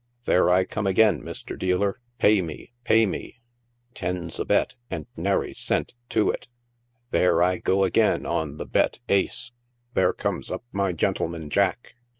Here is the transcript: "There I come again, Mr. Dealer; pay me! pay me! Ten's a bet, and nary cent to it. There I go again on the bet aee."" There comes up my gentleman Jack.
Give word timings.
"There 0.25 0.49
I 0.49 0.63
come 0.65 0.87
again, 0.87 1.21
Mr. 1.21 1.55
Dealer; 1.55 1.99
pay 2.17 2.41
me! 2.41 2.71
pay 2.83 3.05
me! 3.05 3.39
Ten's 3.93 4.39
a 4.39 4.45
bet, 4.45 4.75
and 4.89 5.05
nary 5.15 5.53
cent 5.53 5.93
to 6.09 6.31
it. 6.31 6.47
There 7.11 7.43
I 7.43 7.57
go 7.57 7.83
again 7.83 8.25
on 8.25 8.57
the 8.57 8.65
bet 8.65 8.97
aee."" 9.09 9.51
There 9.93 10.13
comes 10.13 10.49
up 10.49 10.63
my 10.71 10.91
gentleman 10.91 11.51
Jack. 11.51 11.93